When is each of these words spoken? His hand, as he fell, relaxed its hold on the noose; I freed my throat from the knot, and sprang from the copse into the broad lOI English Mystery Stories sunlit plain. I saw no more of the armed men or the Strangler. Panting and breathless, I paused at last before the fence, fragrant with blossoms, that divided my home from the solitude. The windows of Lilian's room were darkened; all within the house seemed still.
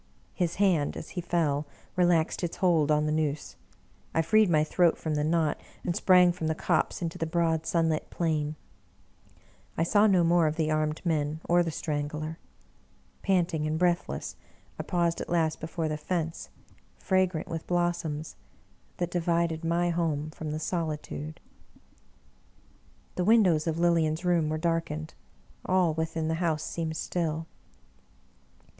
His 0.33 0.55
hand, 0.55 0.97
as 0.97 1.09
he 1.09 1.21
fell, 1.21 1.67
relaxed 1.95 2.43
its 2.43 2.57
hold 2.57 2.89
on 2.89 3.05
the 3.05 3.11
noose; 3.11 3.55
I 4.15 4.23
freed 4.23 4.49
my 4.49 4.63
throat 4.63 4.97
from 4.97 5.13
the 5.13 5.23
knot, 5.23 5.61
and 5.83 5.95
sprang 5.95 6.31
from 6.31 6.47
the 6.47 6.55
copse 6.55 7.03
into 7.03 7.19
the 7.19 7.27
broad 7.27 7.67
lOI 7.71 7.81
English 7.81 7.83
Mystery 7.83 7.87
Stories 7.87 8.07
sunlit 8.09 8.09
plain. 8.09 8.55
I 9.77 9.83
saw 9.83 10.07
no 10.07 10.23
more 10.23 10.47
of 10.47 10.55
the 10.55 10.71
armed 10.71 11.03
men 11.05 11.39
or 11.47 11.61
the 11.61 11.69
Strangler. 11.69 12.39
Panting 13.21 13.67
and 13.67 13.77
breathless, 13.77 14.35
I 14.79 14.81
paused 14.81 15.21
at 15.21 15.29
last 15.29 15.59
before 15.59 15.87
the 15.87 15.97
fence, 15.97 16.49
fragrant 16.97 17.47
with 17.47 17.67
blossoms, 17.67 18.35
that 18.97 19.11
divided 19.11 19.63
my 19.63 19.91
home 19.91 20.31
from 20.31 20.49
the 20.49 20.57
solitude. 20.57 21.39
The 23.13 23.23
windows 23.23 23.67
of 23.67 23.77
Lilian's 23.77 24.25
room 24.25 24.49
were 24.49 24.57
darkened; 24.57 25.13
all 25.63 25.93
within 25.93 26.27
the 26.27 26.41
house 26.41 26.63
seemed 26.63 26.97
still. 26.97 27.45